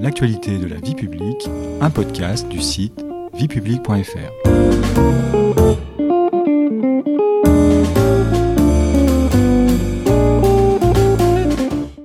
[0.00, 1.48] L'actualité de la vie publique,
[1.80, 3.04] un podcast du site
[3.34, 4.48] viepublique.fr.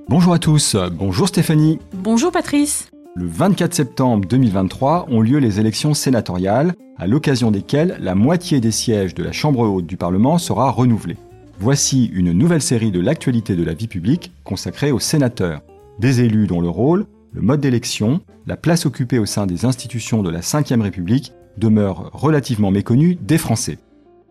[0.08, 1.78] Bonjour à tous, bonjour Stéphanie.
[1.92, 2.90] Bonjour Patrice.
[3.14, 8.72] Le 24 septembre 2023 ont lieu les élections sénatoriales, à l'occasion desquelles la moitié des
[8.72, 11.16] sièges de la Chambre haute du Parlement sera renouvelée.
[11.60, 15.60] Voici une nouvelle série de l'actualité de la vie publique consacrée aux sénateurs,
[16.00, 20.22] des élus dont le rôle, le mode d'élection, la place occupée au sein des institutions
[20.22, 23.78] de la Ve République demeurent relativement méconnus des Français.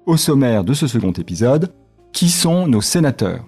[0.05, 1.73] Au sommaire de ce second épisode,
[2.13, 3.45] qui sont nos sénateurs?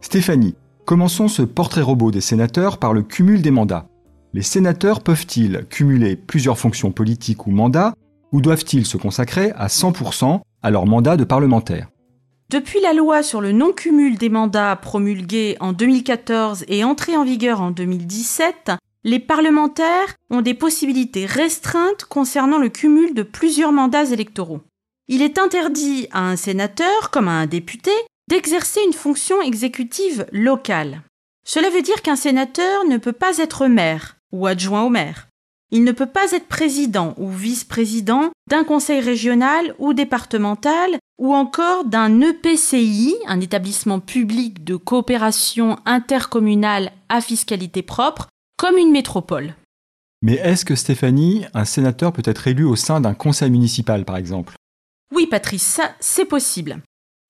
[0.00, 0.54] Stéphanie,
[0.84, 3.88] commençons ce portrait robot des sénateurs par le cumul des mandats.
[4.34, 7.94] Les sénateurs peuvent-ils cumuler plusieurs fonctions politiques ou mandats,
[8.30, 11.88] ou doivent-ils se consacrer à 100% à leur mandat de parlementaire?
[12.48, 17.60] Depuis la loi sur le non-cumul des mandats promulguée en 2014 et entrée en vigueur
[17.60, 18.70] en 2017,
[19.02, 24.60] les parlementaires ont des possibilités restreintes concernant le cumul de plusieurs mandats électoraux.
[25.08, 27.90] Il est interdit à un sénateur, comme à un député,
[28.28, 31.02] d'exercer une fonction exécutive locale.
[31.44, 35.28] Cela veut dire qu'un sénateur ne peut pas être maire ou adjoint au maire.
[35.72, 41.84] Il ne peut pas être président ou vice-président d'un conseil régional ou départemental ou encore
[41.84, 48.28] d'un EPCI, un établissement public de coopération intercommunale à fiscalité propre,
[48.58, 49.54] comme une métropole.
[50.22, 54.16] Mais est-ce que Stéphanie, un sénateur peut être élu au sein d'un conseil municipal par
[54.16, 54.54] exemple?
[55.14, 56.80] Oui Patrice, ça c'est possible.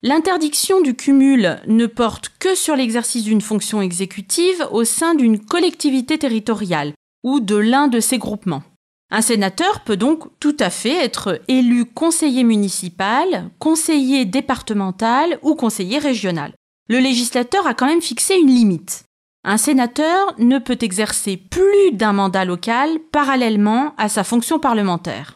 [0.03, 6.17] L'interdiction du cumul ne porte que sur l'exercice d'une fonction exécutive au sein d'une collectivité
[6.17, 6.93] territoriale
[7.23, 8.63] ou de l'un de ses groupements.
[9.09, 15.97] Un sénateur peut donc tout à fait être élu conseiller municipal, conseiller départemental ou conseiller
[15.97, 16.53] régional.
[16.89, 19.05] Le législateur a quand même fixé une limite.
[19.45, 25.35] Un sénateur ne peut exercer plus d'un mandat local parallèlement à sa fonction parlementaire.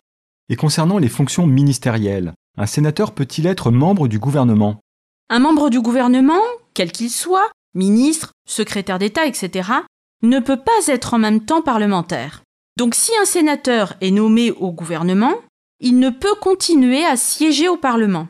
[0.50, 4.82] Et concernant les fonctions ministérielles, un sénateur peut-il être membre du gouvernement?
[5.30, 6.42] Un membre du gouvernement,
[6.74, 9.70] quel qu'il soit, ministre, secrétaire d'État, etc.,
[10.24, 12.44] ne peut pas être en même temps parlementaire.
[12.78, 15.36] Donc si un sénateur est nommé au gouvernement,
[15.80, 18.28] il ne peut continuer à siéger au Parlement.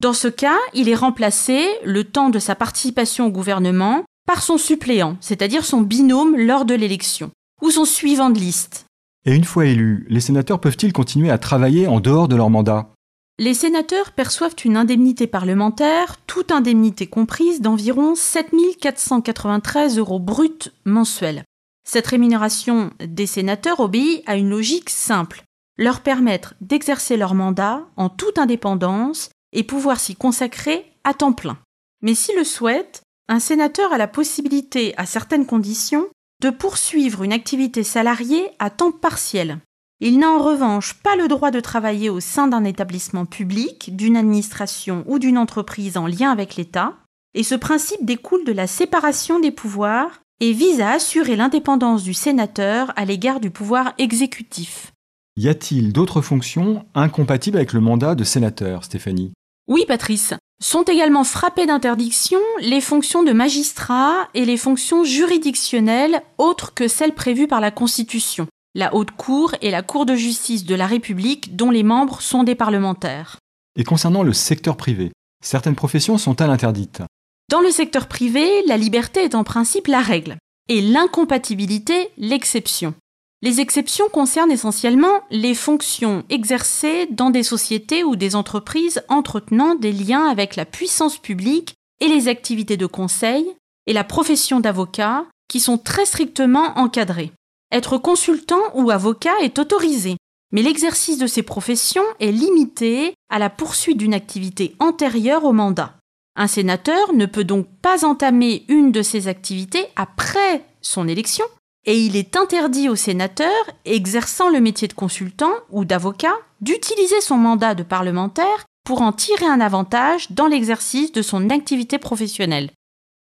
[0.00, 4.58] Dans ce cas, il est remplacé, le temps de sa participation au gouvernement, par son
[4.58, 7.30] suppléant, c'est-à-dire son binôme lors de l'élection,
[7.62, 8.86] ou son suivant de liste.
[9.26, 12.90] Et une fois élus, les sénateurs peuvent-ils continuer à travailler en dehors de leur mandat?
[13.38, 18.50] Les sénateurs perçoivent une indemnité parlementaire, toute indemnité comprise, d'environ 7
[18.80, 21.44] 493 euros bruts mensuels.
[21.84, 25.42] Cette rémunération des sénateurs obéit à une logique simple,
[25.76, 31.58] leur permettre d'exercer leur mandat en toute indépendance et pouvoir s'y consacrer à temps plein.
[32.02, 36.08] Mais s'il le souhaite, un sénateur a la possibilité, à certaines conditions,
[36.42, 39.58] de poursuivre une activité salariée à temps partiel.
[40.00, 44.16] Il n'a en revanche pas le droit de travailler au sein d'un établissement public, d'une
[44.16, 46.96] administration ou d'une entreprise en lien avec l'État,
[47.34, 52.14] et ce principe découle de la séparation des pouvoirs et vise à assurer l'indépendance du
[52.14, 54.92] sénateur à l'égard du pouvoir exécutif.
[55.36, 59.32] Y a-t-il d'autres fonctions incompatibles avec le mandat de sénateur, Stéphanie?
[59.68, 60.34] Oui, Patrice.
[60.62, 67.14] Sont également frappées d'interdiction les fonctions de magistrat et les fonctions juridictionnelles autres que celles
[67.14, 71.56] prévues par la Constitution, la Haute Cour et la Cour de justice de la République
[71.56, 73.38] dont les membres sont des parlementaires.
[73.76, 75.12] Et concernant le secteur privé,
[75.42, 77.02] certaines professions sont-elles interdites?
[77.50, 80.36] Dans le secteur privé, la liberté est en principe la règle
[80.68, 82.94] et l'incompatibilité l'exception.
[83.42, 89.90] Les exceptions concernent essentiellement les fonctions exercées dans des sociétés ou des entreprises entretenant des
[89.90, 93.44] liens avec la puissance publique et les activités de conseil
[93.88, 97.32] et la profession d'avocat qui sont très strictement encadrées.
[97.72, 100.16] Être consultant ou avocat est autorisé,
[100.52, 105.99] mais l'exercice de ces professions est limité à la poursuite d'une activité antérieure au mandat.
[106.40, 111.44] Un sénateur ne peut donc pas entamer une de ses activités après son élection,
[111.84, 113.52] et il est interdit au sénateur
[113.84, 116.32] exerçant le métier de consultant ou d'avocat
[116.62, 121.98] d'utiliser son mandat de parlementaire pour en tirer un avantage dans l'exercice de son activité
[121.98, 122.70] professionnelle.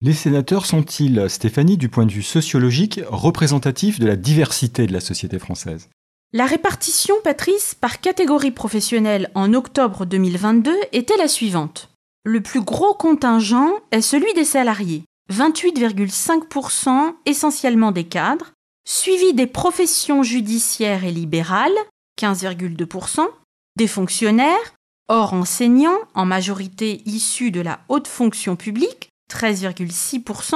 [0.01, 4.99] Les sénateurs sont-ils, Stéphanie, du point de vue sociologique, représentatifs de la diversité de la
[4.99, 5.87] société française?
[6.33, 11.94] La répartition, Patrice, par catégorie professionnelle en octobre 2022 était la suivante.
[12.25, 18.51] Le plus gros contingent est celui des salariés, 28,5% essentiellement des cadres,
[18.83, 21.77] suivi des professions judiciaires et libérales,
[22.19, 23.27] 15,2%,
[23.75, 24.73] des fonctionnaires,
[25.07, 30.55] hors enseignants, en majorité issus de la haute fonction publique, 13,6%,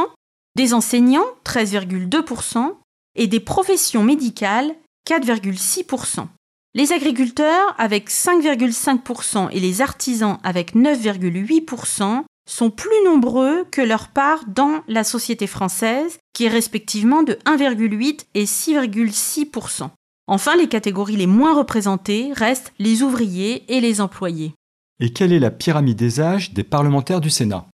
[0.56, 2.78] des enseignants, 13,2%,
[3.16, 4.74] et des professions médicales
[5.08, 6.28] 4,6%.
[6.76, 14.46] Les agriculteurs avec 5,5% et les artisans avec 9,8% sont plus nombreux que leur part
[14.48, 19.90] dans la société française, qui est respectivement de 1,8 et 6,6%.
[20.28, 24.54] Enfin, les catégories les moins représentées restent les ouvriers et les employés.
[25.00, 27.66] Et quelle est la pyramide des âges des parlementaires du Sénat?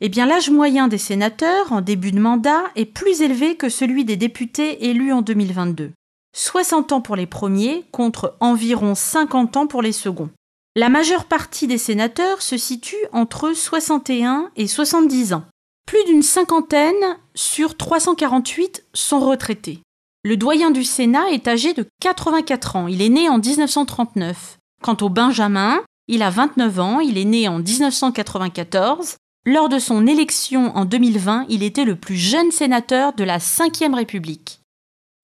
[0.00, 4.04] Eh bien, l'âge moyen des sénateurs en début de mandat est plus élevé que celui
[4.04, 5.92] des députés élus en 2022.
[6.34, 10.30] 60 ans pour les premiers contre environ 50 ans pour les seconds.
[10.74, 15.44] La majeure partie des sénateurs se situe entre 61 et 70 ans.
[15.86, 16.94] Plus d'une cinquantaine
[17.34, 19.80] sur 348 sont retraités.
[20.24, 24.58] Le doyen du Sénat est âgé de 84 ans, il est né en 1939.
[24.82, 29.16] Quant au Benjamin, il a 29 ans, il est né en 1994.
[29.44, 33.94] Lors de son élection en 2020, il était le plus jeune sénateur de la Ve
[33.94, 34.61] République.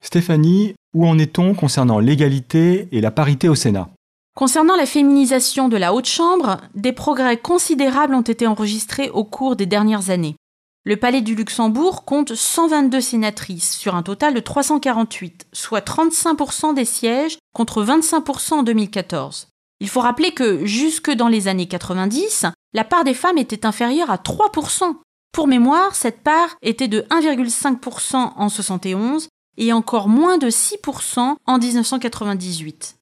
[0.02, 3.90] Stéphanie, où en est-on concernant l'égalité et la parité au Sénat?
[4.34, 9.56] Concernant la féminisation de la Haute Chambre, des progrès considérables ont été enregistrés au cours
[9.56, 10.36] des dernières années.
[10.84, 16.84] Le Palais du Luxembourg compte 122 sénatrices sur un total de 348, soit 35% des
[16.84, 19.48] sièges contre 25% en 2014.
[19.80, 24.10] Il faut rappeler que jusque dans les années 90, la part des femmes était inférieure
[24.10, 24.94] à 3%.
[25.32, 29.27] Pour mémoire, cette part était de 1,5% en 71
[29.58, 32.96] et encore moins de 6% en 1998.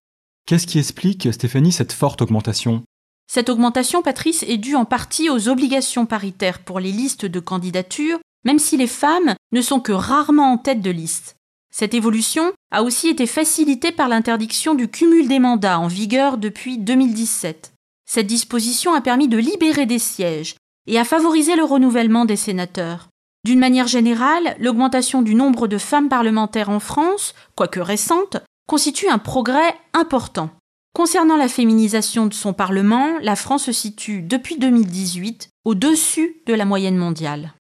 [0.47, 2.83] Qu'est-ce qui explique, Stéphanie, cette forte augmentation?
[3.29, 8.19] Cette augmentation, Patrice, est due en partie aux obligations paritaires pour les listes de candidature,
[8.45, 11.37] même si les femmes ne sont que rarement en tête de liste.
[11.75, 16.79] Cette évolution a aussi été facilitée par l'interdiction du cumul des mandats en vigueur depuis
[16.79, 17.75] 2017.
[18.09, 20.55] Cette disposition a permis de libérer des sièges
[20.87, 23.09] et a favorisé le renouvellement des sénateurs.
[23.45, 29.19] D'une manière générale, l'augmentation du nombre de femmes parlementaires en France, quoique récente, constitue un
[29.19, 30.51] progrès important.
[30.95, 36.65] Concernant la féminisation de son Parlement, la France se situe depuis 2018 au-dessus de la
[36.65, 37.53] moyenne mondiale.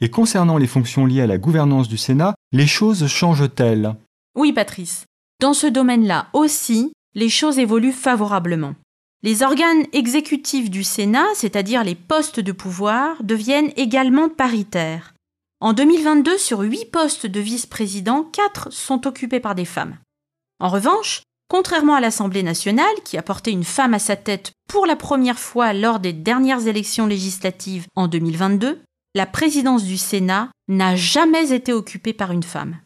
[0.00, 3.94] Et concernant les fonctions liées à la gouvernance du Sénat, les choses changent-elles?
[4.34, 5.04] Oui, Patrice.
[5.40, 8.74] Dans ce domaine-là aussi, les choses évoluent favorablement.
[9.22, 15.14] Les organes exécutifs du Sénat, c'est-à-dire les postes de pouvoir, deviennent également paritaires.
[15.62, 19.98] En 2022, sur 8 postes de vice-président, 4 sont occupés par des femmes.
[20.58, 21.20] En revanche,
[21.50, 25.38] contrairement à l'Assemblée nationale, qui a porté une femme à sa tête pour la première
[25.38, 28.80] fois lors des dernières élections législatives en 2022,
[29.14, 32.78] la présidence du Sénat n'a jamais été occupée par une femme.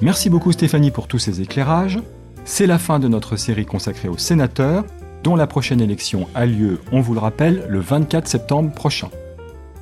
[0.00, 1.98] Merci beaucoup Stéphanie pour tous ces éclairages.
[2.44, 4.84] C'est la fin de notre série consacrée aux sénateurs,
[5.22, 9.08] dont la prochaine élection a lieu, on vous le rappelle, le 24 septembre prochain.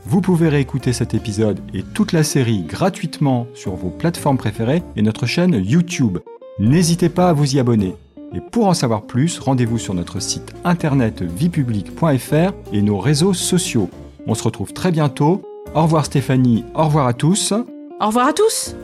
[0.07, 5.03] Vous pouvez réécouter cet épisode et toute la série gratuitement sur vos plateformes préférées et
[5.03, 6.19] notre chaîne YouTube.
[6.59, 7.95] N'hésitez pas à vous y abonner.
[8.35, 13.91] Et pour en savoir plus, rendez-vous sur notre site internet viepublic.fr et nos réseaux sociaux.
[14.27, 15.43] On se retrouve très bientôt.
[15.75, 17.53] Au revoir Stéphanie, au revoir à tous.
[18.01, 18.75] Au revoir à tous